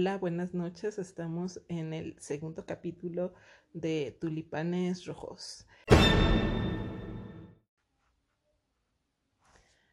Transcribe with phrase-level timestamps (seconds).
[0.00, 0.98] Hola, buenas noches.
[0.98, 3.34] Estamos en el segundo capítulo
[3.74, 5.66] de Tulipanes Rojos.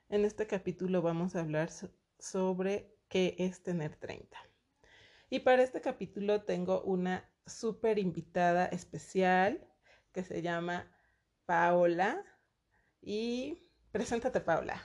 [0.08, 1.70] En este capítulo vamos a hablar
[2.20, 4.38] sobre qué es tener 30.
[5.30, 9.68] Y para este capítulo tengo una súper invitada especial
[10.14, 10.90] que se llama
[11.46, 12.24] Paola.
[13.02, 14.82] Y preséntate, Paola.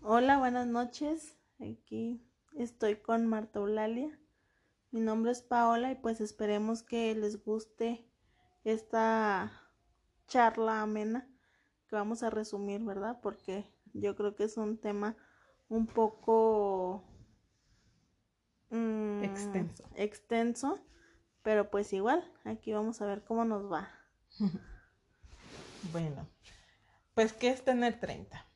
[0.00, 1.36] Hola, buenas noches.
[1.60, 2.20] Aquí
[2.56, 4.18] estoy con Marta Eulalia.
[4.90, 8.06] Mi nombre es Paola y pues esperemos que les guste
[8.64, 9.52] esta
[10.26, 11.28] charla amena
[11.88, 13.20] que vamos a resumir, ¿verdad?
[13.22, 15.16] Porque yo creo que es un tema
[15.68, 17.04] un poco
[18.70, 19.84] mm, extenso.
[19.94, 20.78] extenso,
[21.42, 23.88] pero pues igual, aquí vamos a ver cómo nos va.
[25.92, 26.28] bueno,
[27.14, 28.46] pues ¿qué es tener 30?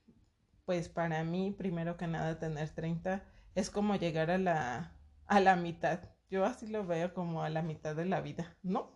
[0.66, 3.24] pues para mí, primero que nada, tener 30
[3.56, 4.92] es como llegar a la,
[5.26, 6.00] a la mitad.
[6.30, 8.92] Yo así lo veo como a la mitad de la vida, ¿no?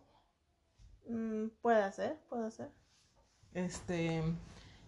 [1.09, 2.71] Mm, puede ser, puede ser.
[3.55, 4.23] Este,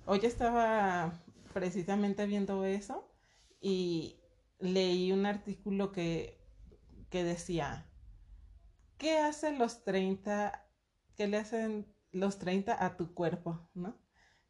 [0.05, 1.13] hoy estaba
[1.55, 3.11] precisamente viendo eso
[3.61, 4.21] y
[4.59, 6.39] leí un artículo que,
[7.09, 7.91] que decía,
[8.99, 10.69] ¿qué hacen los 30,
[11.17, 14.02] qué le hacen los 30 a tu cuerpo, ¿no?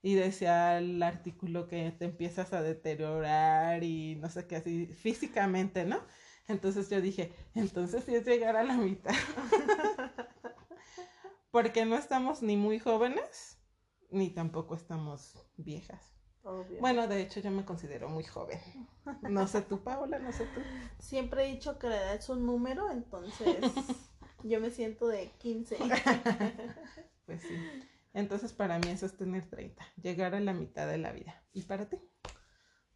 [0.03, 5.84] Y decía el artículo que te empiezas a deteriorar y no sé qué así físicamente,
[5.84, 6.00] ¿no?
[6.48, 9.14] Entonces yo dije, entonces sí es llegar a la mitad.
[11.53, 13.58] Porque no estamos ni muy jóvenes,
[14.11, 16.03] ni tampoco estamos viejas.
[16.80, 18.58] Bueno, de hecho yo me considero muy joven.
[19.23, 20.61] No sé tú, Paola, no sé tú.
[20.98, 23.58] Siempre he dicho que la edad es un número, entonces
[24.42, 25.77] yo me siento de 15.
[27.27, 27.55] pues sí.
[28.14, 31.42] Entonces para mí eso es tener 30, llegar a la mitad de la vida.
[31.52, 31.98] ¿Y para ti?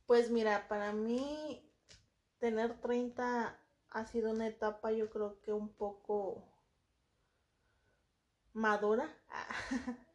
[0.07, 1.73] Pues mira, para mí
[2.39, 3.59] tener 30
[3.91, 6.45] ha sido una etapa yo creo que un poco
[8.53, 9.09] madura.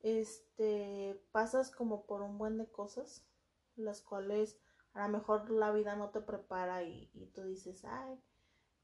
[0.00, 3.26] Este, pasas como por un buen de cosas,
[3.74, 4.56] las cuales
[4.92, 8.22] a lo mejor la vida no te prepara y, y tú dices, ay,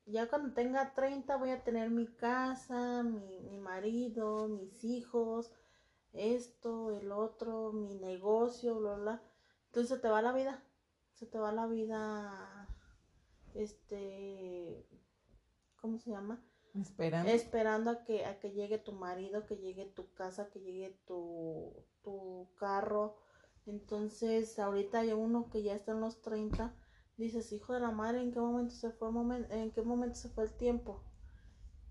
[0.04, 5.52] ya cuando tenga 30 voy a tener mi casa, mi, mi marido, mis hijos,
[6.12, 9.22] esto, el otro, mi negocio, bla, bla.
[9.66, 10.62] Entonces se te va la vida,
[11.14, 12.68] se te va la vida,
[13.54, 14.86] este,
[15.80, 16.44] ¿cómo se llama?
[16.74, 17.30] Esperando.
[17.30, 21.86] Esperando a que, a que llegue tu marido, que llegue tu casa, que llegue tu,
[22.02, 23.16] tu carro.
[23.66, 26.74] Entonces, ahorita hay uno que ya está en los 30,
[27.16, 30.16] dices, hijo de la madre, ¿en qué momento se fue el momento, en qué momento
[30.16, 31.02] se fue el tiempo?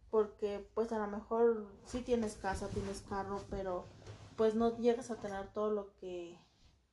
[0.09, 3.85] Porque pues a lo mejor sí tienes casa, tienes carro, pero
[4.41, 6.35] pues no llegas a tener todo lo que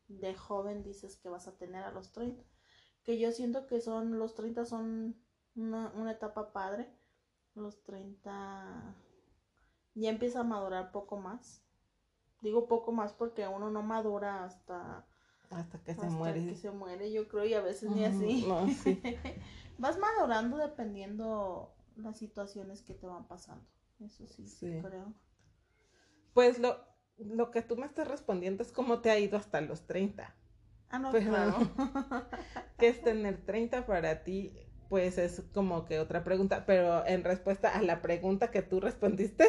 [0.08, 2.44] de joven dices que vas a tener a los 30.
[3.04, 5.16] Que yo siento que son, los 30 son
[5.56, 6.92] una, una etapa padre.
[7.54, 8.94] Los 30
[9.94, 11.64] ya empieza a madurar poco más.
[12.42, 15.06] Digo poco más porque uno no madura hasta
[15.48, 16.44] hasta que se muere.
[16.44, 18.46] Que se muere, yo creo, y a veces ni así.
[19.78, 23.64] Vas madurando dependiendo las situaciones que te van pasando.
[24.00, 24.82] Eso sí, sí.
[24.82, 25.14] creo.
[26.34, 26.87] Pues lo,
[27.18, 30.34] lo que tú me estás respondiendo es cómo te ha ido hasta los 30.
[30.90, 31.58] Ah, no, claro.
[32.78, 34.56] ¿Qué es tener 30 para ti?
[34.88, 39.48] Pues es como que otra pregunta, pero en respuesta a la pregunta que tú respondiste,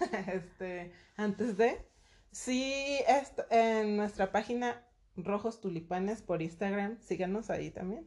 [0.32, 1.86] este, antes de,
[2.30, 3.00] sí,
[3.50, 4.82] en nuestra página
[5.16, 8.06] Rojos Tulipanes por Instagram, síganos ahí también,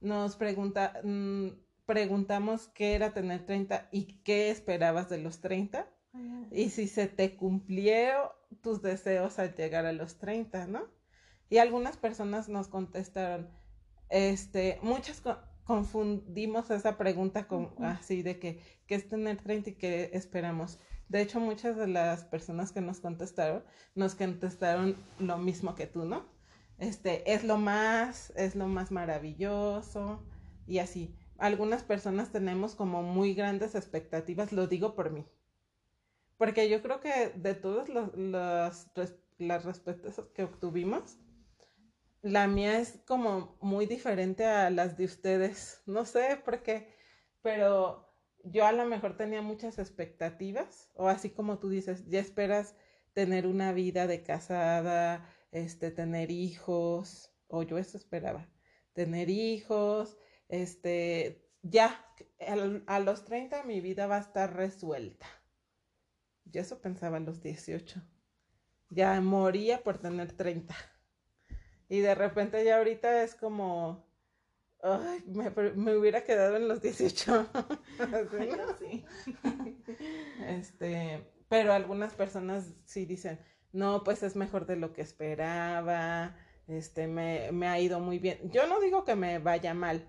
[0.00, 1.50] nos pregunta, mm,
[1.86, 5.86] preguntamos qué era tener 30 y qué esperabas de los 30
[6.50, 8.28] y si se te cumplieron
[8.62, 10.82] tus deseos al llegar a los 30, ¿no?
[11.50, 13.48] Y algunas personas nos contestaron,
[14.08, 15.22] este, muchas
[15.64, 20.78] confundimos esa pregunta con así de que, ¿qué es tener 30 y qué esperamos?
[21.08, 26.04] De hecho, muchas de las personas que nos contestaron, nos contestaron lo mismo que tú,
[26.04, 26.26] ¿no?
[26.78, 30.22] Este, es lo más, es lo más maravilloso
[30.66, 31.14] y así.
[31.38, 35.26] Algunas personas tenemos como muy grandes expectativas, lo digo por mí.
[36.36, 38.90] Porque yo creo que de todas las,
[39.38, 41.18] las respuestas que obtuvimos,
[42.22, 45.82] la mía es como muy diferente a las de ustedes.
[45.86, 46.88] No sé por qué,
[47.42, 48.10] pero
[48.44, 52.76] yo a lo mejor tenía muchas expectativas, o así como tú dices, ya esperas
[53.12, 58.48] tener una vida de casada, este, tener hijos, o yo eso esperaba,
[58.92, 60.16] tener hijos,
[60.48, 62.06] este, ya
[62.86, 65.26] a los 30 mi vida va a estar resuelta.
[66.44, 68.02] Yo eso pensaba a los 18.
[68.90, 70.74] Ya moría por tener 30.
[71.88, 74.06] Y de repente ya ahorita es como,
[74.86, 77.46] Ay, me, me, hubiera quedado en los 18.
[78.78, 79.04] sí.
[80.46, 83.40] Este, pero algunas personas sí dicen,
[83.72, 86.36] no, pues es mejor de lo que esperaba,
[86.68, 88.50] este, me, me ha ido muy bien.
[88.50, 90.06] Yo no digo que me vaya mal,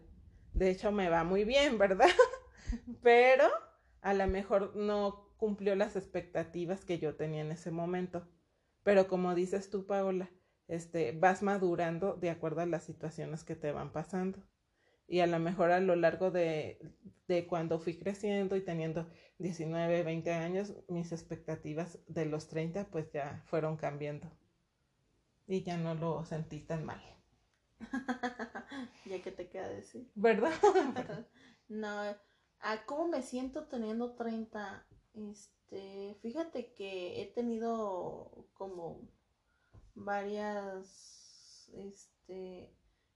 [0.54, 2.10] de hecho me va muy bien, ¿verdad?
[3.02, 3.48] pero
[4.02, 8.28] a lo mejor no cumplió las expectativas que yo tenía en ese momento.
[8.84, 10.30] Pero como dices tú, Paola,
[10.68, 14.40] este, vas madurando de acuerdo a las situaciones que te van pasando.
[15.08, 16.80] Y a lo mejor a lo largo de,
[17.28, 23.12] de cuando fui creciendo y teniendo 19, 20 años, mis expectativas de los 30 pues
[23.12, 24.32] ya fueron cambiando.
[25.48, 27.02] Y ya no lo sentí tan mal.
[29.06, 30.10] ya que te queda decir.
[30.16, 30.54] ¿Verdad?
[31.68, 32.02] no,
[32.60, 34.86] ¿a cómo me siento teniendo 30?
[35.16, 39.02] Este, fíjate que he tenido como
[39.96, 42.70] varias, este,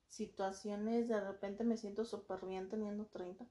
[0.08, 3.48] situaciones, de repente me siento súper bien teniendo 30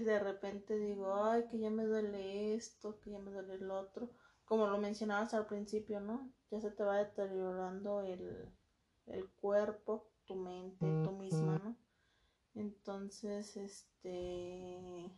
[0.00, 4.10] de repente digo, ay, que ya me duele esto, que ya me duele el otro.
[4.44, 6.30] Como lo mencionabas al principio, ¿no?
[6.50, 8.48] Ya se te va deteriorando el,
[9.06, 11.76] el cuerpo, tu mente, tú misma, ¿no?
[12.54, 15.10] Entonces, este...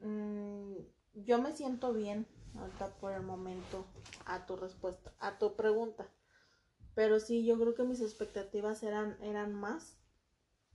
[0.00, 0.76] Mm,
[1.14, 2.26] yo me siento bien
[2.58, 3.84] ahorita por el momento
[4.24, 6.08] a tu respuesta, a tu pregunta.
[6.94, 9.98] Pero sí, yo creo que mis expectativas eran, eran más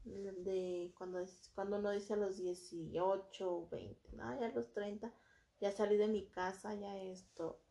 [0.04, 1.24] de cuando,
[1.54, 4.40] cuando uno dice a los 18, 20, ¿no?
[4.40, 5.14] ya a los 30,
[5.60, 7.62] ya salí de mi casa, ya esto.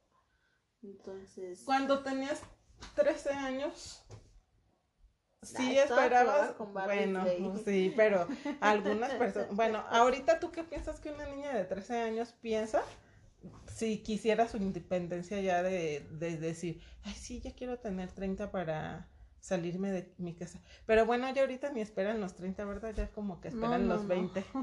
[0.82, 1.62] Entonces.
[1.64, 2.42] Cuando tenías
[2.94, 4.02] 13 años,
[5.42, 6.54] sí esperabas.
[6.58, 7.24] bueno,
[7.64, 8.26] sí, pero
[8.60, 9.50] algunas personas.
[9.54, 12.82] Bueno, ahorita tú qué piensas que una niña de 13 años piensa
[13.66, 19.08] si quisiera su independencia ya de, de decir, ay, sí, ya quiero tener 30 para
[19.40, 20.60] salirme de mi casa.
[20.86, 22.94] Pero bueno, ya ahorita ni esperan los 30, ¿verdad?
[22.94, 24.44] Ya como que esperan los 20.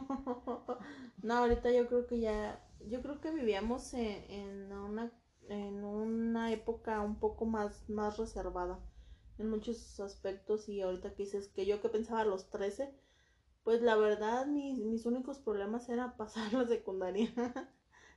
[1.24, 1.33] No.
[1.39, 5.12] ahorita yo creo que ya, yo creo que vivíamos en, una,
[5.50, 8.79] en una época un poco más, más reservada
[9.38, 12.94] en muchos aspectos y ahorita que dices que yo que pensaba a los 13,
[13.63, 17.31] pues la verdad mis, mis únicos problemas era pasar la secundaria.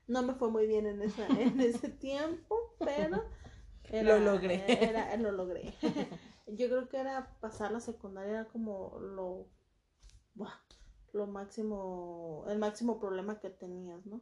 [0.07, 3.25] no me fue muy bien en, esa, en ese tiempo, pero...
[3.91, 4.65] lo logré.
[4.67, 5.75] Era, lo logré.
[6.57, 9.47] yo creo que era pasar la secundaria era como lo
[11.13, 14.21] lo máximo el máximo problema que tenías no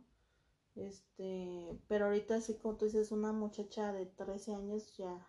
[0.75, 5.29] este pero ahorita así como tú dices una muchacha de 13 años ya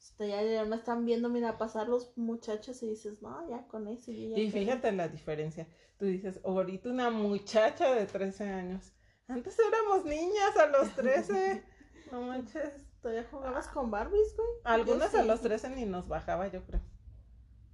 [0.00, 4.10] este, ya, me están viendo, mira, pasar los muchachos y dices, no, ya con eso.
[4.10, 5.68] y fíjate la diferencia.
[5.98, 8.92] Tú dices, ahorita una muchacha de 13 años.
[9.28, 11.62] Antes éramos niñas a los 13.
[12.10, 12.72] no manches.
[13.02, 14.48] ¿Todavía jugabas con Barbies, güey?
[14.64, 16.80] Algunas a los 13 ni nos bajaba, yo creo.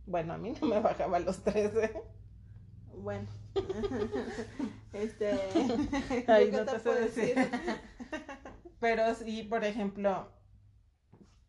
[0.07, 2.03] Bueno, a mí no me bajaba a los 13.
[2.97, 3.29] Bueno.
[4.93, 5.33] este.
[6.27, 7.37] Ahí no te, sé decir.
[8.81, 10.29] Pero sí, por ejemplo,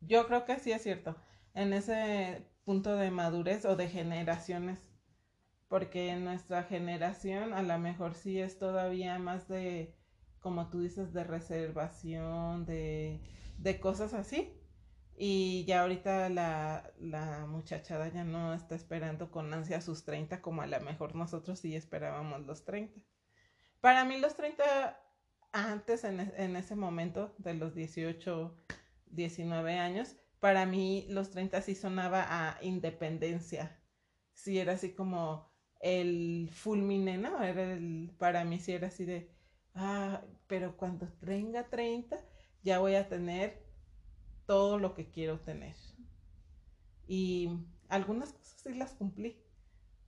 [0.07, 1.15] yo creo que sí es cierto.
[1.53, 4.79] En ese punto de madurez o de generaciones.
[5.67, 9.95] Porque nuestra generación a lo mejor sí es todavía más de,
[10.39, 13.21] como tú dices, de reservación, de
[13.57, 14.53] de cosas así.
[15.19, 20.61] Y ya ahorita la, la muchachada ya no está esperando con ansia sus 30 como
[20.61, 23.01] a lo mejor nosotros sí esperábamos los 30.
[23.81, 24.99] Para mí los 30
[25.53, 28.55] antes en, en ese momento de los 18,
[29.11, 33.79] 19 años, para mí los 30 sí sonaba a independencia.
[34.33, 37.43] Sí era así como el fulmine, ¿no?
[37.43, 39.31] Era el, para mí sí era así de,
[39.73, 42.17] ah, pero cuando tenga 30
[42.63, 43.65] ya voy a tener
[44.45, 45.75] todo lo que quiero tener.
[47.07, 47.49] Y
[47.89, 49.41] algunas cosas sí las cumplí,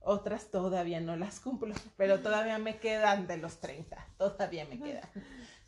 [0.00, 5.08] otras todavía no las cumplo, pero todavía me quedan de los 30, todavía me quedan.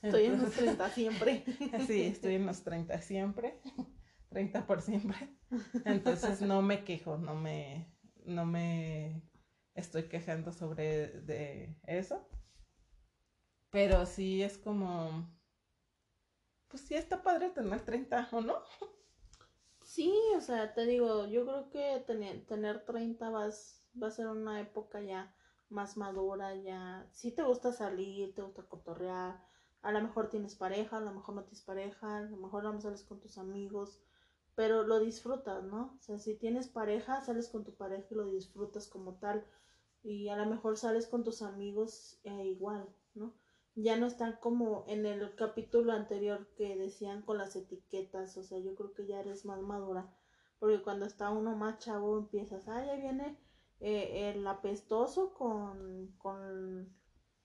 [0.03, 1.45] Estoy en los 30 siempre.
[1.87, 3.61] Sí, estoy en los 30 siempre,
[4.29, 5.17] 30 por siempre.
[5.85, 9.23] Entonces no me quejo, no me, no me
[9.75, 12.29] estoy quejando sobre de eso.
[13.71, 15.27] Pero sí es como
[16.73, 18.63] pues sí está padre tener 30, ¿o no?
[19.83, 24.29] Sí, o sea, te digo, yo creo que tener, tener 30 vas, va a ser
[24.29, 25.37] una época ya
[25.69, 29.45] más madura, ya, si te gusta salir, te gusta cotorrear,
[29.83, 32.81] a lo mejor tienes pareja, a lo mejor no tienes pareja, a lo mejor no
[32.81, 34.01] sales con tus amigos,
[34.55, 35.97] pero lo disfrutas, ¿no?
[35.99, 39.45] O sea, si tienes pareja, sales con tu pareja y lo disfrutas como tal,
[40.03, 43.35] y a lo mejor sales con tus amigos eh, igual, ¿no?
[43.75, 48.59] ya no están como en el capítulo anterior que decían con las etiquetas, o sea,
[48.59, 50.13] yo creo que ya eres más madura
[50.63, 53.37] porque cuando está uno más chavo empiezas, ah, ya viene
[53.81, 56.89] eh, el apestoso con, con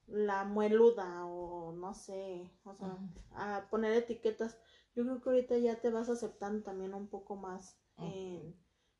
[0.07, 2.97] la mueluda o no sé, o sea,
[3.31, 4.57] a poner etiquetas.
[4.95, 8.55] Yo creo que ahorita ya te vas aceptando también un poco más en,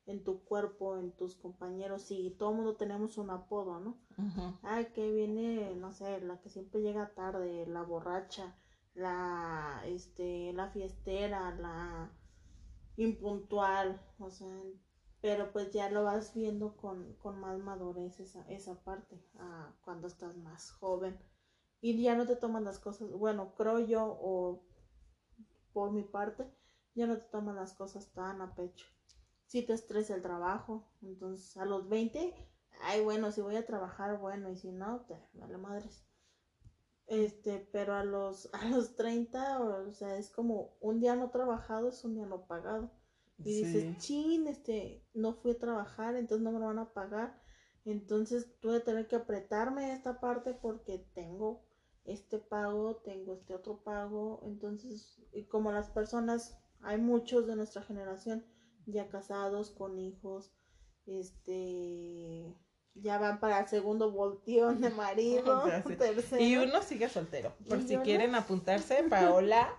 [0.05, 3.97] en, tu cuerpo, en tus compañeros, y todo el mundo tenemos un apodo, ¿no?
[4.61, 8.55] Ay, que viene, no sé, la que siempre llega tarde, la borracha,
[8.93, 12.11] la, este, la fiestera, la
[12.97, 14.61] impuntual, o sea,
[15.21, 19.23] pero pues ya lo vas viendo con, con más madurez esa, esa parte,
[19.81, 21.17] cuando estás más joven.
[21.81, 24.63] Y ya no te toman las cosas, bueno, creo yo, o
[25.73, 26.51] por mi parte,
[26.95, 28.87] ya no te toman las cosas tan a pecho.
[29.45, 32.33] Si te estresa el trabajo, entonces a los 20,
[32.81, 36.03] ay, bueno, si voy a trabajar, bueno, y si no, te vale madres.
[37.07, 41.89] Este, pero a los, a los 30, o sea, es como un día no trabajado
[41.89, 42.91] es un día no pagado.
[43.39, 47.39] Y dices, chin, este, no fui a trabajar, entonces no me lo van a pagar.
[47.85, 51.63] Entonces tuve que tener que apretarme esta parte porque tengo
[52.03, 54.41] este pago, tengo este otro pago.
[54.43, 58.45] Entonces, y como las personas, hay muchos de nuestra generación
[58.85, 60.53] ya casados con hijos,
[61.05, 62.55] este,
[63.01, 65.63] ya van para el segundo volteón de marido.
[66.39, 67.53] Y uno sigue soltero.
[67.67, 69.69] Por si quieren apuntarse, Paola,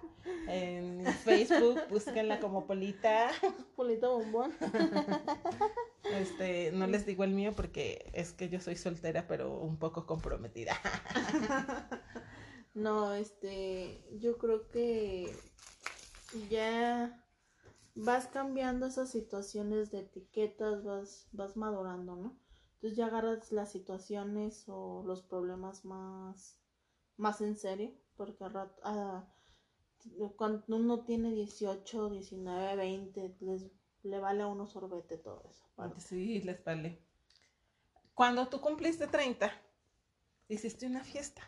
[0.49, 3.31] en Facebook, búsquenla como Polita.
[3.77, 4.53] Polita Bombón.
[6.05, 10.07] Este, no les digo el mío porque es que yo soy soltera, pero un poco
[10.07, 10.73] comprometida.
[12.73, 15.31] No, este, yo creo que
[16.49, 17.23] ya
[17.95, 22.39] vas cambiando esas situaciones de etiquetas, vas, vas madurando, ¿no?
[22.79, 26.61] Entonces ya agarras las situaciones o los problemas más,
[27.17, 28.45] más en serio, porque
[28.85, 29.25] ah,
[30.37, 33.67] cuando uno tiene 18, 19, 20, les,
[34.05, 35.67] le vale a uno sorbete todo eso.
[35.99, 37.03] Sí, les vale.
[38.15, 39.51] Cuando tú cumpliste 30,
[40.47, 41.43] hiciste una fiesta.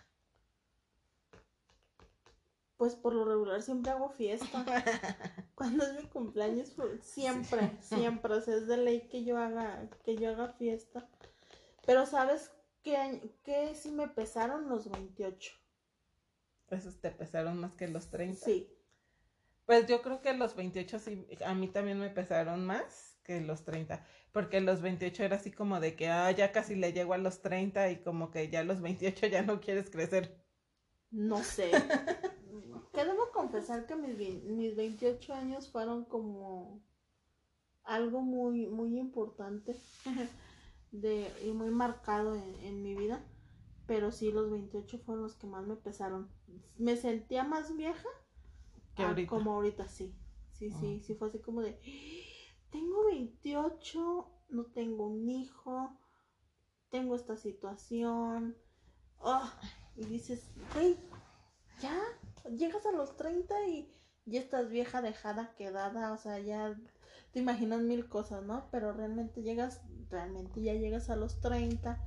[2.80, 4.64] Pues por lo regular siempre hago fiesta.
[5.54, 8.32] Cuando es mi cumpleaños, pues, siempre, siempre.
[8.32, 11.06] O sea, es de ley que yo haga, que yo haga fiesta.
[11.84, 12.50] Pero ¿sabes
[12.82, 15.52] qué, qué sí me pesaron los 28?
[16.70, 18.46] Esos te pesaron más que los 30.
[18.46, 18.74] Sí.
[19.66, 23.62] Pues yo creo que los 28 sí, a mí también me pesaron más que los
[23.62, 27.18] 30, porque los 28 era así como de que, ah, ya casi le llego a
[27.18, 30.42] los 30 y como que ya los 28 ya no quieres crecer.
[31.10, 31.72] No sé.
[33.40, 36.82] confesar que mis, mis 28 años fueron como
[37.84, 39.76] algo muy, muy importante.
[40.92, 43.24] de, y muy marcado en, mi vida.
[43.86, 46.30] Pero sí, los 28 fueron los que más me pesaron.
[46.76, 48.08] Me sentía más vieja
[48.94, 49.28] que ahorita.
[49.28, 50.14] como ahorita, sí.
[50.52, 51.04] Sí, sí, ah.
[51.04, 51.80] sí, fue así como de,
[52.70, 55.96] tengo 28, no tengo un hijo,
[56.90, 58.56] tengo esta situación.
[59.18, 59.50] Oh,
[59.96, 60.98] y dices, hey,
[61.80, 61.98] ya,
[62.56, 63.92] llegas a los 30 y
[64.26, 66.76] ya estás vieja, dejada, quedada, o sea, ya
[67.32, 68.68] te imaginas mil cosas, ¿no?
[68.70, 71.98] Pero realmente llegas, realmente ya llegas a los 30.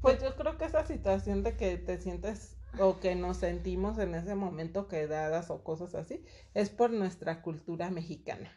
[0.00, 4.14] Pues yo creo que esa situación de que te sientes o que nos sentimos en
[4.14, 8.52] ese momento quedadas o cosas así, es por nuestra cultura mexicana.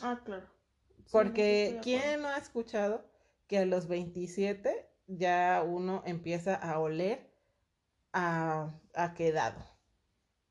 [0.00, 0.46] Ah, claro.
[1.10, 3.04] Porque ¿quién no ha escuchado
[3.46, 7.34] que a los 27 ya uno empieza a oler
[8.12, 9.71] a, a quedado?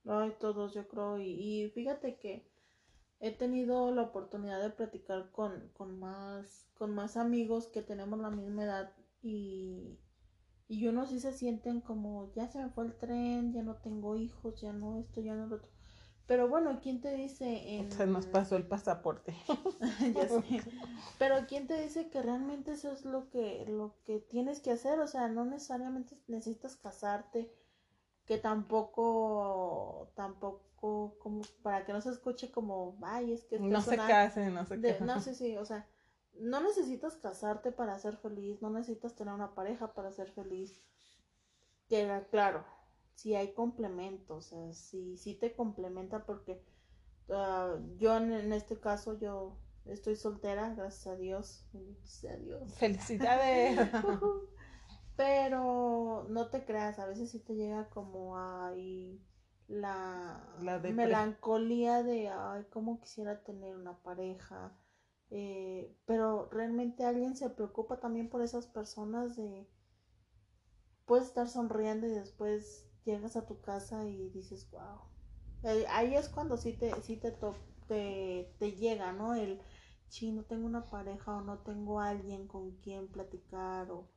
[0.05, 1.20] Ay, todos yo creo.
[1.20, 2.51] y fíjate que
[3.22, 8.31] he tenido la oportunidad de platicar con, con, más, con más amigos que tenemos la
[8.31, 10.00] misma edad y,
[10.67, 14.15] y unos sí se sienten como, ya se me fue el tren, ya no tengo
[14.15, 15.70] hijos, ya no esto, ya no lo otro.
[16.25, 17.91] Pero bueno, ¿quién te dice en...
[17.91, 19.36] Se nos pasó el pasaporte.
[20.15, 20.63] ya sé.
[21.20, 25.00] Pero ¿quién te dice que realmente eso es lo que, lo que tienes que hacer?
[25.00, 27.53] O sea, no necesariamente necesitas casarte,
[28.25, 33.59] que tampoco, tampoco como para que no se escuche como, ay, es que...
[33.59, 35.05] No se casen, no se casen.
[35.05, 35.87] No sé si, o sea,
[36.39, 40.81] no necesitas casarte para ser feliz, no necesitas tener una pareja para ser feliz.
[41.87, 42.63] Que claro,
[43.15, 46.63] si hay complementos, o sea, si, si te complementa porque
[47.29, 52.73] ah, yo en, este caso yo estoy soltera, gracias a Dios, gracias a Dios.
[52.75, 53.77] Felicidades.
[55.21, 59.21] Pero no te creas, a veces sí te llega como ay
[59.67, 60.43] la,
[60.81, 64.75] melancolía de, ay, cómo quisiera tener una pareja.
[65.29, 69.69] Eh, pero realmente alguien se preocupa también por esas personas de,
[71.05, 75.01] puedes estar sonriendo y después llegas a tu casa y dices, wow.
[75.89, 77.31] ahí es cuando sí te, sí te,
[77.87, 79.35] te, te llega, ¿no?
[79.35, 79.61] El,
[80.07, 84.09] sí, no tengo una pareja o no tengo alguien con quien platicar o,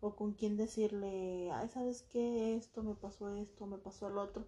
[0.00, 2.56] o con quien decirle, ay, ¿sabes qué?
[2.56, 4.46] Esto, me pasó esto, me pasó el otro.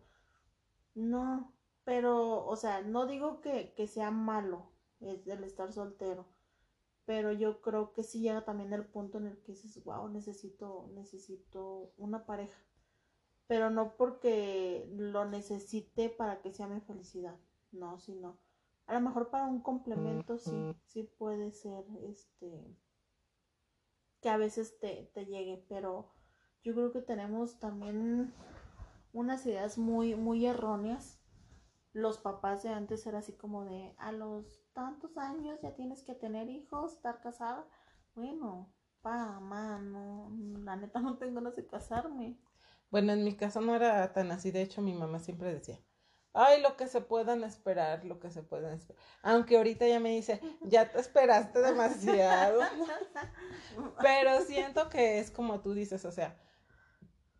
[0.95, 1.53] No,
[1.85, 6.27] pero, o sea, no digo que, que sea malo el estar soltero,
[7.05, 10.91] pero yo creo que sí llega también el punto en el que dices, wow, necesito,
[10.95, 12.59] necesito una pareja
[13.49, 17.37] pero no porque lo necesite para que sea mi felicidad,
[17.73, 18.39] no, sino
[18.87, 22.77] a lo mejor para un complemento sí, sí puede ser este
[24.21, 26.13] que a veces te, te llegue, pero
[26.63, 28.33] yo creo que tenemos también
[29.13, 31.21] unas ideas muy, muy erróneas.
[31.93, 36.15] Los papás de antes era así como de a los tantos años ya tienes que
[36.15, 37.67] tener hijos, estar casada.
[38.15, 38.73] Bueno,
[39.03, 40.31] pa, mamá, no,
[40.63, 42.39] la neta no tengo ganas de casarme.
[42.91, 45.79] Bueno, en mi caso no era tan así, de hecho mi mamá siempre decía,
[46.33, 49.03] ay, lo que se puedan esperar, lo que se puedan esperar.
[49.23, 52.61] Aunque ahorita ya me dice, ya te esperaste demasiado.
[54.03, 56.37] Pero siento que es como tú dices, o sea,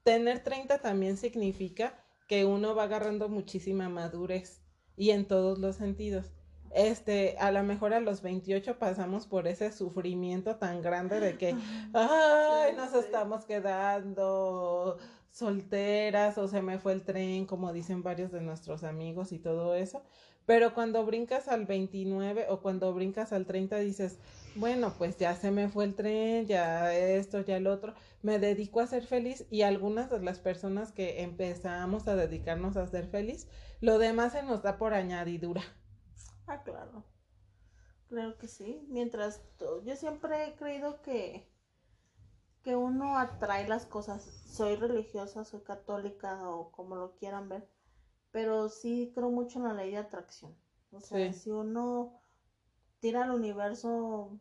[0.03, 4.63] tener 30 también significa que uno va agarrando muchísima madurez
[4.97, 6.33] y en todos los sentidos.
[6.71, 11.55] Este, a lo mejor a los 28 pasamos por ese sufrimiento tan grande de que,
[11.95, 14.99] ay, nos estamos quedando,
[15.33, 19.75] solteras o se me fue el tren, como dicen varios de nuestros amigos y todo
[19.75, 20.03] eso.
[20.47, 24.19] Pero cuando brincas al 29 o cuando brincas al 30 dices,
[24.55, 28.81] bueno, pues ya se me fue el tren, ya esto, ya el otro, me dedico
[28.81, 33.47] a ser feliz y algunas de las personas que empezamos a dedicarnos a ser feliz,
[33.81, 35.63] lo demás se nos da por añadidura.
[36.47, 37.05] Ah, claro.
[38.09, 38.87] Claro que sí.
[38.89, 39.43] Mientras
[39.85, 41.48] yo siempre he creído que
[42.69, 44.23] que uno atrae las cosas.
[44.23, 47.67] Soy religiosa, soy católica o como lo quieran ver,
[48.31, 50.55] pero sí creo mucho en la ley de atracción.
[50.91, 52.21] O sea, si uno
[53.01, 54.39] tira al universo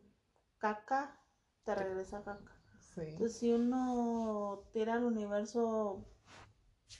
[0.58, 1.18] caca,
[1.64, 2.52] te regresa caca.
[2.98, 6.04] Entonces, si uno tira al universo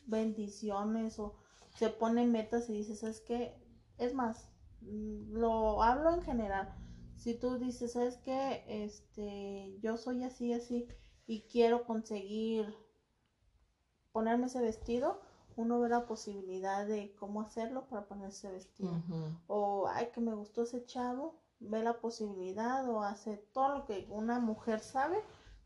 [0.07, 1.35] bendiciones o
[1.77, 3.55] se pone metas y dices, ¿sabes qué?
[3.99, 4.49] Es más,
[4.81, 6.75] mm, lo hablo en general.
[7.19, 8.65] Si tú dices, ¿sabes qué?
[8.67, 10.89] Este, yo soy así, así,
[11.29, 12.75] y quiero conseguir
[14.13, 15.21] ponerme ese vestido,
[15.57, 19.03] uno ve la posibilidad de cómo hacerlo para ponerse vestido.
[19.47, 24.07] O, ay, que me gustó ese chavo, ve la posibilidad o hace todo lo que
[24.09, 25.23] una mujer sabe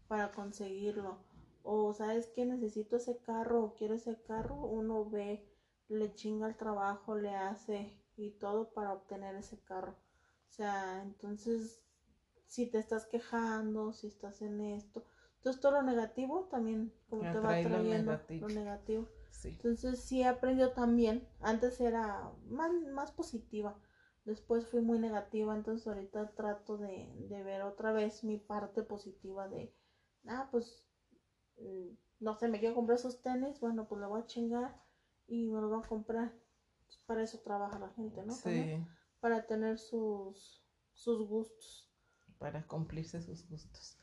[0.09, 1.19] para conseguirlo.
[1.63, 5.49] O, ¿sabes que Necesito ese carro o quiero ese carro, uno ve,
[5.89, 9.93] le chinga el trabajo, le hace y todo para obtener ese carro.
[9.93, 11.81] O sea, entonces,
[12.47, 15.05] si te estás quejando, si estás en esto,
[15.43, 19.09] entonces todo lo negativo también como te va trayendo lo negativo.
[19.43, 21.27] Entonces sí he aprendido también.
[21.41, 23.77] Antes era más, más positiva.
[24.25, 25.53] Después fui muy negativa.
[25.57, 29.75] Entonces ahorita trato de, de ver otra vez mi parte positiva de,
[30.29, 30.87] ah, pues,
[31.59, 31.89] mm,
[32.21, 33.59] no sé, me quiero comprar esos tenis.
[33.59, 34.81] Bueno, pues lo voy a chingar
[35.27, 36.33] y me lo voy a comprar.
[37.07, 38.33] Para eso trabaja la gente, ¿no?
[38.33, 38.77] Sí.
[39.19, 41.93] para tener sus, sus gustos.
[42.39, 43.99] Para cumplirse sus gustos.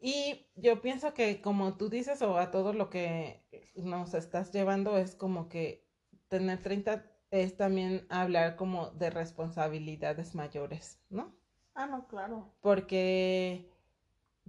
[0.00, 4.96] Y yo pienso que como tú dices o a todo lo que nos estás llevando
[4.96, 5.88] es como que
[6.28, 11.36] tener 30 es también hablar como de responsabilidades mayores, ¿no?
[11.74, 12.54] Ah, no, claro.
[12.60, 13.70] Porque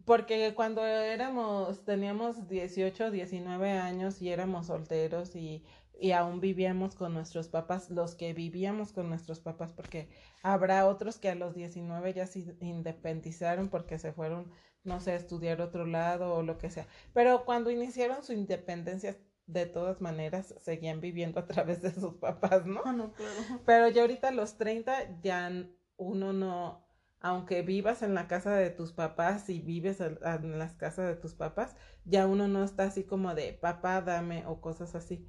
[0.06, 5.66] porque cuando éramos teníamos 18, 19 años y éramos solteros y
[6.00, 10.10] y aún vivíamos con nuestros papás, los que vivíamos con nuestros papás, porque
[10.42, 14.52] habrá otros que a los 19 ya se independizaron porque se fueron
[14.84, 16.88] no sé, estudiar otro lado o lo que sea.
[17.14, 19.18] Pero cuando iniciaron su independencia,
[19.50, 22.82] de todas maneras, seguían viviendo a través de sus papás, ¿no?
[22.86, 23.62] Ah, no, claro.
[23.66, 25.52] Pero ya ahorita a los 30 ya
[25.98, 26.86] uno no,
[27.20, 31.34] aunque vivas en la casa de tus papás y vives en las casas de tus
[31.34, 35.28] papás, ya uno no está así como de papá, dame o cosas así.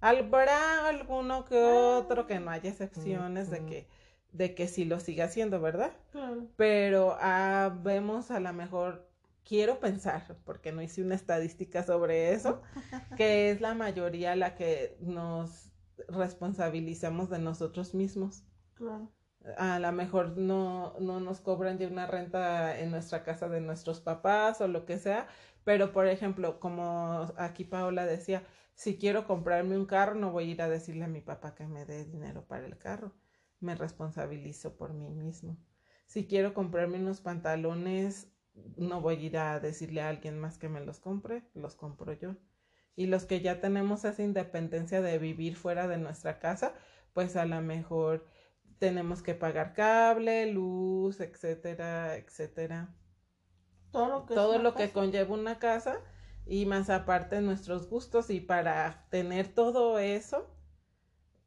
[0.00, 3.88] Habrá alguno que otro que no haya excepciones de que
[4.32, 5.92] de que sí lo siga haciendo, ¿verdad?
[6.56, 9.08] Pero ah, vemos a lo mejor,
[9.44, 12.62] quiero pensar, porque no hice una estadística sobre eso,
[13.16, 15.70] que es la mayoría la que nos
[16.08, 18.44] responsabilizamos de nosotros mismos.
[18.74, 19.12] Claro.
[19.58, 24.00] A lo mejor no, no nos cobran ya una renta en nuestra casa de nuestros
[24.00, 25.26] papás o lo que sea,
[25.64, 30.52] pero por ejemplo, como aquí Paola decía, si quiero comprarme un carro, no voy a
[30.52, 33.12] ir a decirle a mi papá que me dé dinero para el carro
[33.62, 35.56] me responsabilizo por mí mismo.
[36.06, 38.28] Si quiero comprarme unos pantalones,
[38.76, 42.12] no voy a ir a decirle a alguien más que me los compre, los compro
[42.12, 42.36] yo.
[42.94, 46.74] Y los que ya tenemos esa independencia de vivir fuera de nuestra casa,
[47.14, 48.26] pues a lo mejor
[48.78, 52.94] tenemos que pagar cable, luz, etcétera, etcétera.
[53.90, 56.00] Todo lo que, Todo lo que conlleva una casa
[56.46, 60.51] y más aparte nuestros gustos y para tener todo eso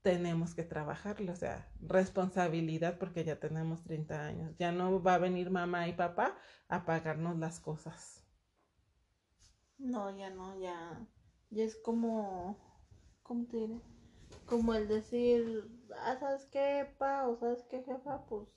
[0.06, 4.56] tenemos que trabajarlo, o sea, responsabilidad porque ya tenemos 30 años.
[4.60, 6.38] Ya no va a venir mamá y papá
[6.68, 8.24] a pagarnos las cosas.
[9.80, 11.08] No, ya no, ya.
[11.50, 12.56] Ya es como.
[13.24, 13.82] ¿Cómo te diré?
[14.46, 17.28] Como el decir, ah, ¿sabes qué, pa?
[17.28, 18.28] O ¿sabes qué, jefa?
[18.28, 18.48] Pues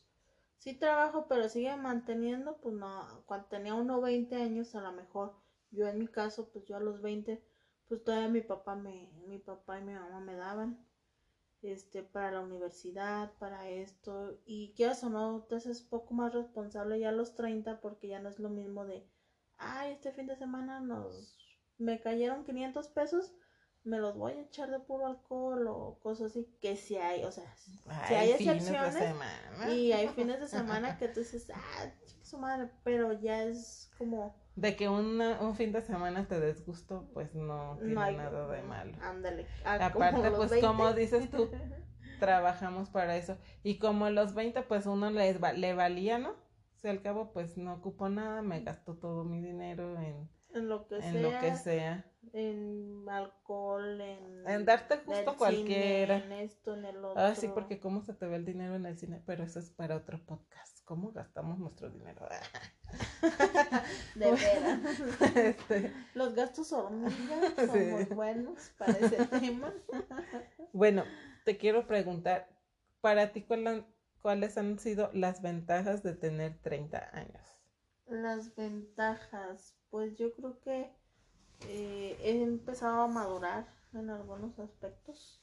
[0.58, 3.24] sí trabajo, pero sigue manteniendo, pues no.
[3.24, 5.34] Cuando tenía uno 20 años, a lo mejor.
[5.70, 7.42] Yo en mi caso, pues yo a los 20,
[7.88, 10.87] pues todavía mi papá me, mi papá y mi mamá me daban.
[11.62, 14.38] Este, para la universidad, para esto.
[14.46, 18.20] Y quieras o no, te haces poco más responsable ya a los 30, porque ya
[18.20, 19.08] no es lo mismo de
[19.58, 21.36] ay, este fin de semana nos
[21.78, 23.32] me cayeron 500 pesos,
[23.84, 27.30] me los voy a echar de puro alcohol o cosas así, que si hay, o
[27.30, 28.96] sea, si hay de excepciones
[29.68, 31.92] y hay fines de semana que tú dices, ah,
[32.22, 36.64] su madre, pero ya es como, De que una- un fin de semana te des
[36.66, 38.92] gusto, pues no tiene no hay nada de malo.
[39.00, 39.46] Ándale.
[39.64, 41.00] ah, Aparte, pues, como 20.
[41.00, 41.48] dices tú,
[42.18, 43.36] Trabajamos para eso.
[43.62, 46.34] Y como los 20, pues uno les va- le valía, ¿no?
[46.74, 50.88] Sea, al cabo, pues no ocupo nada, me gasto todo mi dinero en, en lo
[50.88, 52.04] que en sea, lo que sea.
[52.32, 56.20] En alcohol, en, En darte el cualquiera.
[56.22, 57.20] cine, en esto, en el otro.
[57.22, 59.70] Ah, sí, porque cómo se te ve el dinero en el cine, pero eso es
[59.70, 60.84] para otro podcast.
[60.84, 62.26] ¿Cómo gastamos nuestro dinero?
[64.14, 64.80] De veras.
[65.36, 67.10] Este, Los gastos hormiga
[67.56, 67.78] son Sí.
[67.90, 69.72] muy buenos para ese tema.
[70.72, 71.04] bueno,
[71.44, 72.48] te quiero preguntar,
[73.00, 73.86] para ti, ¿cuál han-
[74.22, 77.42] ¿cuáles han sido las ventajas de tener 30 años?
[78.06, 80.90] Las ventajas, pues yo creo que
[81.66, 85.42] eh, he empezado a madurar en algunos aspectos.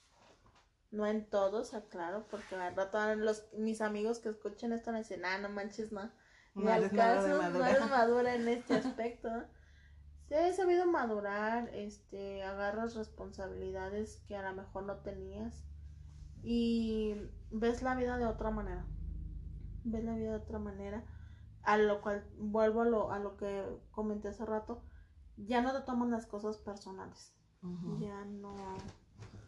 [0.92, 5.26] No en todos, aclaro, porque al rato los, mis amigos que escuchen esto me dicen,
[5.26, 6.10] ah, no manches, no.
[6.54, 9.30] Ni No al caso, no eres madura en este aspecto.
[10.28, 15.66] Sí, he sabido madurar, este, agarras responsabilidades que a lo mejor no tenías
[16.42, 17.16] y
[17.52, 18.86] ves la vida de otra manera.
[19.84, 21.04] Ves la vida de otra manera,
[21.64, 24.84] a lo cual vuelvo a lo, a lo que comenté hace rato,
[25.38, 27.34] ya no te toman las cosas personales,
[28.00, 28.78] ya no,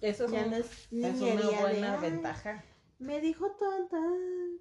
[0.01, 2.63] Eso es, ya un- no es una buena "Ay, ventaja.
[2.99, 3.99] me dijo tonta,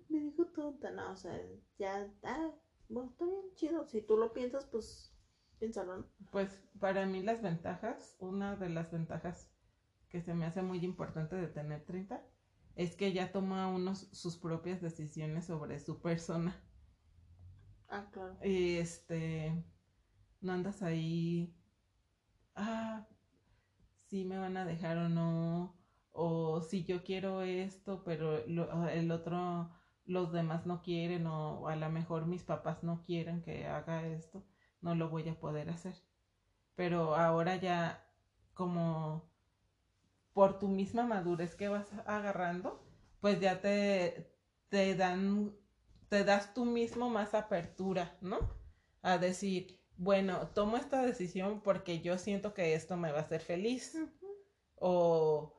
[0.08, 0.90] me dijo tonta.
[0.90, 1.40] No, o sea,
[1.78, 2.50] ya, ah,
[2.88, 3.86] bueno, está bien chido.
[3.86, 5.14] Si tú lo piensas, pues
[5.58, 6.06] piénsalo, ¿no?
[6.32, 9.50] Pues para mí las ventajas, una de las ventajas
[10.08, 12.22] que se me hace muy importante de tener 30
[12.76, 16.54] es que ya toma uno sus propias decisiones sobre su persona.
[17.88, 18.36] Ah, claro.
[18.44, 19.64] Y este,
[20.40, 21.54] no andas ahí,
[22.56, 23.06] ah,
[24.08, 25.74] si me van a dejar o no,
[26.12, 29.70] o si yo quiero esto, pero lo- el otro,
[30.06, 34.44] los demás no quieren, o a lo mejor mis papás no quieren que haga esto,
[34.80, 35.94] no lo voy a poder hacer.
[36.76, 38.04] Pero ahora ya,
[38.54, 39.30] como
[40.32, 42.82] por tu misma madurez que vas agarrando,
[43.20, 44.30] pues ya te,
[44.68, 45.54] te dan,
[46.08, 48.38] te das tú mismo más apertura, ¿no?
[49.02, 53.40] A decir, bueno, tomo esta decisión porque yo siento que esto me va a hacer
[53.40, 53.96] feliz.
[54.76, 55.54] O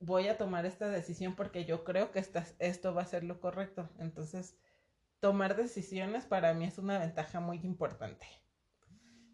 [0.00, 3.40] voy a tomar esta decisión porque yo creo que esta- esto va a ser lo
[3.40, 3.88] correcto.
[3.98, 4.56] Entonces,
[5.20, 8.26] tomar decisiones para mí es una ventaja muy importante.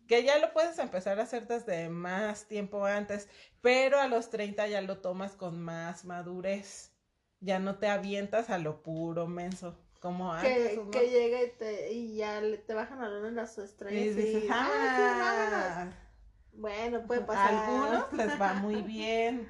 [0.09, 3.29] Que ya lo puedes empezar a hacer desde más tiempo antes,
[3.61, 6.93] pero a los 30 ya lo tomas con más madurez.
[7.41, 10.79] Ya no te avientas a lo puro menso, como antes.
[10.79, 14.17] Que, que llega y, te, y ya le- te bajan luna en las estrellas.
[14.17, 15.95] Y Y, dices, "Ah, sí, vámonos".
[15.95, 16.09] "Ah".
[16.55, 17.55] Bueno, puede pasar.
[17.55, 19.49] A algunos les va muy bien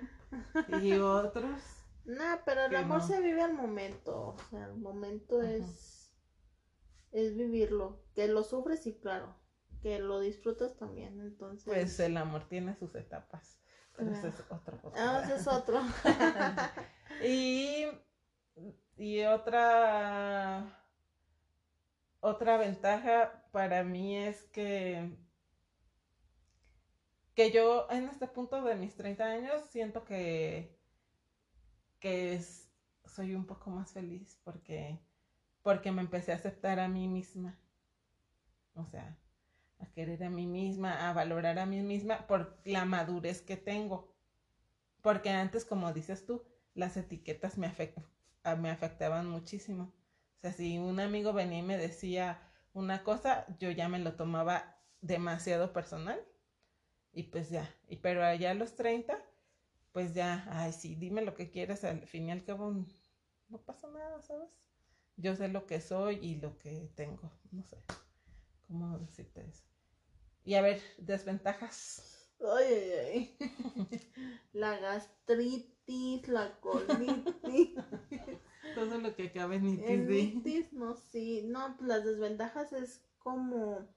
[0.83, 1.61] y otros
[2.05, 3.07] No, pero el amor no.
[3.07, 4.29] se vive al momento.
[4.29, 5.51] O sea, el momento Ajá.
[5.51, 6.13] es,
[7.11, 8.05] es vivirlo.
[8.15, 9.35] Que lo sufres, sí, claro.
[9.83, 11.21] Que lo disfrutas también.
[11.21, 11.65] Entonces.
[11.65, 13.59] pues el amor tiene sus etapas
[13.95, 14.35] pero ese Claro.
[14.35, 15.25] es otro Ah, podcast.
[15.27, 15.81] ese es otro.
[17.25, 17.87] y
[18.97, 20.65] y otra
[22.21, 25.11] otra ventaja para mí es que
[27.35, 30.71] que yo en este punto de mis 30 años siento que
[32.01, 32.69] que es-
[33.05, 35.01] soy un poco más feliz porque
[35.63, 37.59] porque me empecé a aceptar a mí misma.
[38.75, 39.17] O sea,
[39.79, 44.13] a querer a mí misma, a valorar a mí misma por la madurez que tengo.
[45.03, 48.05] Porque antes, como dices tú, las etiquetas me, afect-
[48.45, 49.85] a- me afectaban muchísimo.
[50.39, 52.41] O sea, si un amigo venía y me decía
[52.75, 56.21] una cosa, yo ya me lo tomaba demasiado personal.
[57.13, 59.19] Y pues ya, y pero allá a los 30,
[59.93, 62.73] pues ya, ay, sí, dime lo que quieras, al fin y al cabo
[63.49, 64.51] no pasa nada, ¿sabes?
[65.17, 67.79] Yo sé lo que soy y lo que tengo, no sé
[68.67, 69.65] cómo decirte eso.
[70.45, 72.31] Y a ver, desventajas.
[72.41, 74.01] Ay, ay, ay.
[74.53, 77.79] La gastritis, la colitis.
[78.75, 80.07] Todo lo que acabe en itis, El
[80.97, 81.43] sí.
[81.45, 83.89] No, pues las desventajas es como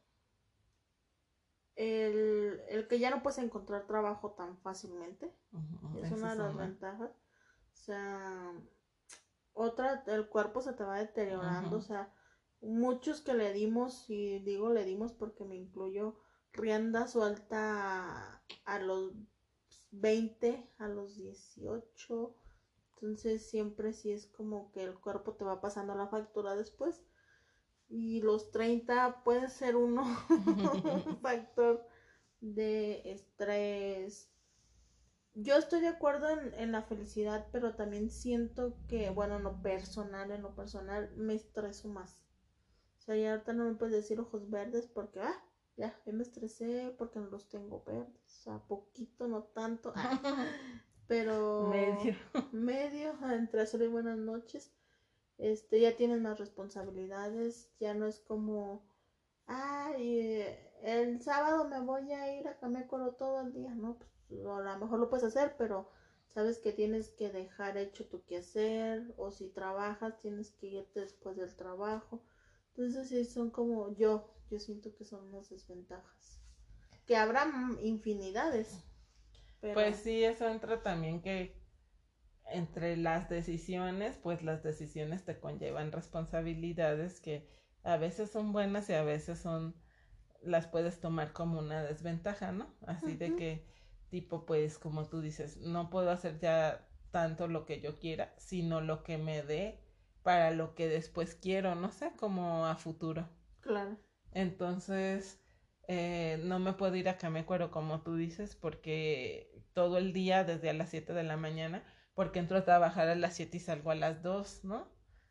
[1.76, 5.32] el, el que ya no puedes encontrar trabajo tan fácilmente.
[6.02, 7.12] Es una de las ventajas.
[7.12, 8.54] O sea,
[9.54, 11.78] otra, el cuerpo se te va deteriorando.
[11.78, 12.14] O sea,
[12.62, 16.18] muchos que le dimos, y digo le dimos porque me incluyo,
[16.52, 19.14] rienda suelta a, a los
[19.92, 22.36] 20, a los 18.
[23.06, 27.04] Entonces siempre sí es como que el cuerpo te va pasando la factura después.
[27.90, 31.86] Y los 30 puede ser uno un factor
[32.42, 34.30] de estrés.
[35.36, 39.62] Yo estoy de acuerdo en, en la felicidad, pero también siento que, bueno, en lo
[39.62, 42.24] personal, en lo personal, me estreso más.
[43.00, 45.36] O sea, ya ahorita no me puedes decir ojos verdes porque, ah,
[45.78, 48.24] ya, ya me estresé porque no los tengo verdes.
[48.26, 49.94] O sea, poquito, no tanto.
[49.96, 50.20] ah,
[51.08, 52.16] pero Medio.
[52.52, 54.72] medio, entre azul y buenas noches.
[55.38, 58.88] Este, ya tienes más responsabilidades, ya no es como,
[59.48, 60.46] ay,
[60.82, 63.98] el sábado me voy a ir a Camécoro todo el día, ¿no?
[63.98, 65.90] Pues, a lo mejor lo puedes hacer, pero
[66.34, 71.36] sabes que tienes que dejar hecho tu quehacer, o si trabajas, tienes que irte después
[71.36, 72.24] del trabajo.
[72.70, 76.42] Entonces, sí, son como yo, yo siento que son unas desventajas.
[77.06, 77.46] Que habrá
[77.82, 78.84] infinidades.
[79.66, 79.74] Pero...
[79.74, 81.60] Pues sí, eso entra también que
[82.52, 87.50] entre las decisiones, pues las decisiones te conllevan responsabilidades que
[87.82, 89.76] a veces son buenas y a veces son,
[90.44, 92.76] las puedes tomar como una desventaja, ¿no?
[92.86, 93.66] Así de que,
[94.12, 98.82] tipo, pues como tú dices, no puedo hacer ya tanto lo que yo quiera, sino
[98.82, 99.84] lo que me dé
[100.22, 103.28] para lo que después quiero, no sé, como a futuro.
[103.62, 103.98] Claro.
[104.32, 105.44] Entonces,
[105.88, 110.70] eh, no me puedo ir a Camecuaro como tú dices, porque todo el día, desde
[110.70, 113.92] a las 7 de la mañana, porque entro a trabajar a las 7 y salgo
[113.92, 114.88] a las 2, ¿no?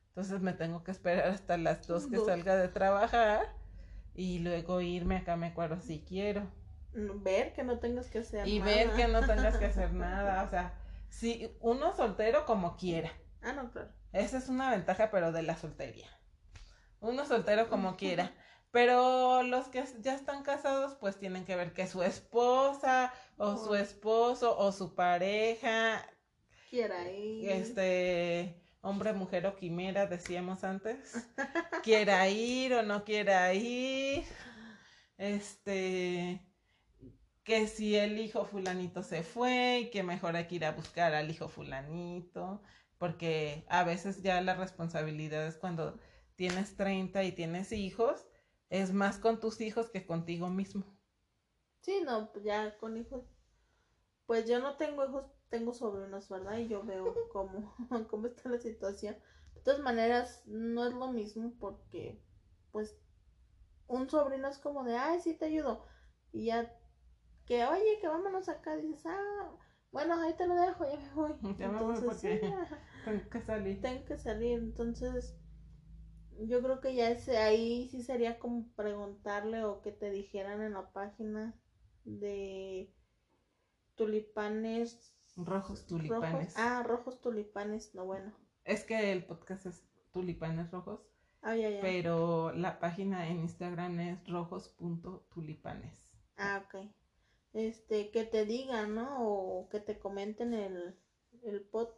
[0.09, 3.47] Entonces me tengo que esperar hasta las 2 que salga de trabajar
[4.15, 6.47] y luego irme a Camecuaro si quiero.
[6.93, 8.71] Ver que no tengas que hacer Y nada.
[8.73, 10.75] ver que no tengas que hacer nada, o sea,
[11.09, 13.11] si uno soltero como quiera.
[13.43, 13.91] Ah, no, claro.
[14.13, 16.07] Esa es una ventaja, pero de la soltería.
[17.01, 18.33] Uno soltero como quiera.
[18.75, 23.77] Pero los que ya están casados, pues tienen que ver que su esposa, o su
[23.77, 26.05] esposo, o su pareja,
[26.71, 27.51] Quiera ir.
[27.51, 31.29] este hombre, mujer o quimera, decíamos antes,
[31.85, 34.25] quiera ir o no quiera ir.
[35.19, 36.41] Este,
[37.45, 41.15] que si el hijo fulanito se fue y que mejor hay que ir a buscar
[41.15, 42.63] al hijo fulanito,
[42.99, 45.99] porque a veces ya la responsabilidad es cuando
[46.37, 48.27] tienes 30 y tienes hijos,
[48.71, 50.85] es más con tus hijos que contigo mismo.
[51.81, 53.25] Sí, no, ya con hijos.
[54.27, 56.59] Pues yo no tengo hijos, tengo sobrinos, ¿verdad?
[56.59, 57.75] Y yo veo cómo,
[58.11, 59.17] cómo está la situación.
[59.55, 62.23] De todas maneras, no es lo mismo porque,
[62.73, 62.97] pues,
[63.87, 65.85] un sobrino es como de, ay, sí te ayudo.
[66.33, 66.75] Y ya,
[67.47, 69.51] que, oye, que vámonos acá, dices, ah,
[69.93, 71.33] bueno, ahí te lo dejo, ya me voy.
[71.59, 72.79] Ya me voy Entonces, porque- sí, ajá.
[73.05, 73.81] Tengo que salir.
[73.83, 75.37] tengo que salir, entonces
[76.41, 80.75] yo creo que ya ese ahí sí sería como preguntarle o que te dijeran en
[80.75, 81.55] la página
[82.05, 82.93] de
[83.95, 86.33] tulipanes Rojos tulipanes.
[86.33, 86.55] rojos.
[86.57, 88.33] Ah, rojos tulipanes, no bueno.
[88.65, 91.01] Es que el podcast es tulipanes rojos.
[91.43, 91.81] Ya, ya.
[91.81, 96.09] Pero la página en Instagram es rojos.tulipanes.
[96.37, 96.87] Ah, ok.
[97.53, 99.29] Este, que te digan, ¿no?
[99.29, 100.97] O que te comenten el,
[101.43, 101.89] el pod.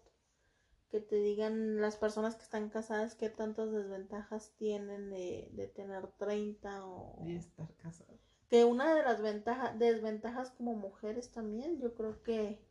[0.97, 6.07] Que te digan las personas que están casadas qué tantas desventajas tienen de, de tener
[6.13, 7.23] 30 o...
[7.23, 8.19] Y estar casado.
[8.49, 12.67] que una de las ventajas, desventajas como mujeres también, yo creo que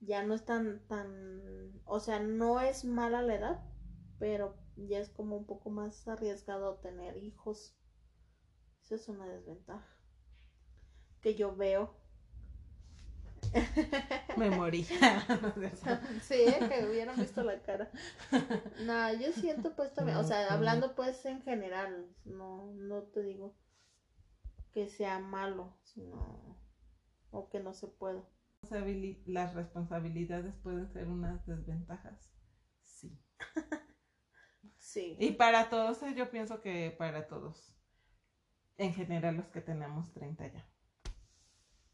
[0.00, 3.64] ya no es tan, tan, o sea, no es mala la edad,
[4.18, 7.74] pero ya es como un poco más arriesgado tener hijos.
[8.82, 9.96] Esa es una desventaja
[11.22, 11.96] que yo veo.
[14.36, 14.84] Me morí.
[16.22, 16.68] sí, ¿eh?
[16.68, 17.90] que hubieran visto la cara.
[18.84, 23.56] No, yo siento pues también, o sea, hablando pues en general, no, no te digo
[24.72, 26.58] que sea malo, sino
[27.30, 28.24] o que no se pueda.
[29.26, 32.32] Las responsabilidades pueden ser unas desventajas.
[32.82, 33.18] Sí.
[34.78, 35.16] Sí.
[35.20, 37.74] Y para todos, yo pienso que para todos.
[38.78, 40.68] En general, los que tenemos 30 ya.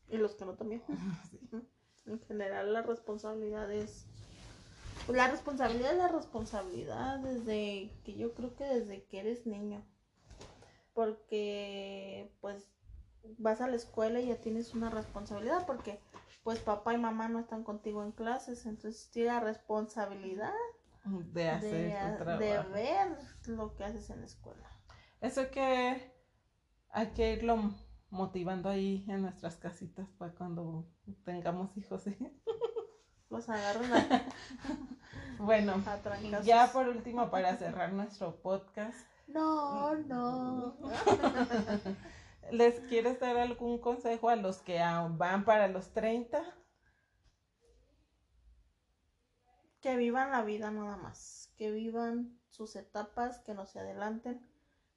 [0.08, 0.82] Y los que no también.
[1.30, 1.40] Sí.
[2.06, 4.06] En general la responsabilidad es
[5.08, 9.82] la responsabilidad es la responsabilidad desde que yo creo que desde que eres niño.
[10.92, 12.68] Porque pues
[13.38, 16.00] vas a la escuela y ya tienes una responsabilidad porque
[16.42, 20.52] pues papá y mamá no están contigo en clases, entonces tienes la responsabilidad
[21.04, 24.68] de hacer de, de ver lo que haces en la escuela.
[25.20, 26.12] Eso que
[26.90, 27.74] hay que irlo
[28.14, 30.86] motivando ahí en nuestras casitas para cuando
[31.24, 32.02] tengamos hijos.
[32.02, 32.16] ¿sí?
[33.30, 33.90] Los agarran
[35.38, 35.82] Bueno,
[36.44, 38.96] ya por último, para cerrar nuestro podcast.
[39.26, 40.76] No, no.
[42.52, 46.40] ¿Les quieres dar algún consejo a los que van para los 30?
[49.80, 54.40] Que vivan la vida nada más, que vivan sus etapas, que no se adelanten,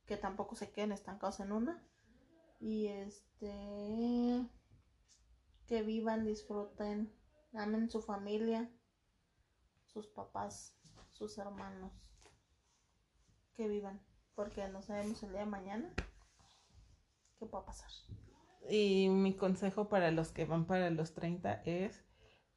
[0.06, 1.84] que tampoco se queden estancados en una.
[2.60, 4.48] Y este,
[5.67, 7.13] que vivan, disfruten,
[7.54, 8.70] amen su familia,
[9.86, 10.76] sus papás,
[11.12, 11.91] sus hermanos.
[13.56, 14.02] Que vivan,
[14.36, 15.93] porque no sabemos el día de mañana
[17.39, 17.89] qué puede pasar.
[18.70, 22.04] Y mi consejo para los que van para los 30 es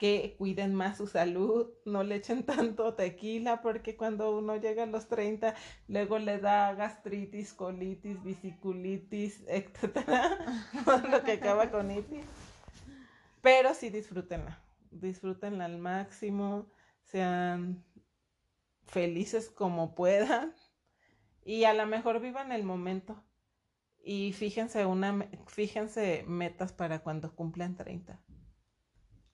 [0.00, 4.86] que cuiden más su salud, no le echen tanto tequila porque cuando uno llega a
[4.86, 5.54] los 30
[5.88, 10.38] luego le da gastritis, colitis, biciculitis, etcétera,
[11.10, 12.24] lo que acaba con itis.
[13.42, 17.84] Pero sí disfrútenla, disfrútenla al máximo, sean
[18.86, 20.54] felices como puedan
[21.44, 23.22] y a lo mejor vivan el momento
[24.02, 28.18] y fíjense una fíjense metas para cuando cumplan 30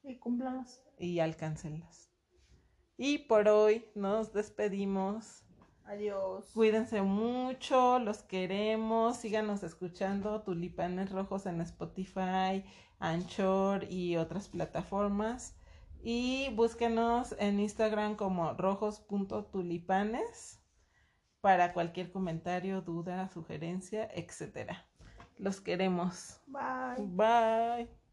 [0.07, 0.83] y cúmplalas.
[0.99, 2.11] Y alcáncenlas.
[2.97, 5.45] Y por hoy nos despedimos.
[5.85, 6.51] Adiós.
[6.55, 9.19] Cuídense mucho, los queremos.
[9.19, 12.65] Síganos escuchando Tulipanes Rojos en Spotify,
[12.99, 15.55] Anchor y otras plataformas.
[16.03, 20.61] Y búsquenos en Instagram como rojos.tulipanes
[21.41, 24.73] para cualquier comentario, duda, sugerencia, etc.
[25.37, 26.41] Los queremos.
[26.47, 27.07] Bye.
[27.07, 28.06] Bye.